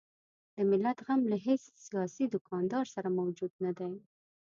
د 0.55 0.57
ملت 0.69 0.97
غم 1.05 1.21
له 1.31 1.37
هیڅ 1.45 1.63
سیاسي 1.85 2.25
دوکاندار 2.33 2.85
سره 2.95 3.09
موجود 3.19 3.51
نه 3.63 3.71
دی. 3.79 3.93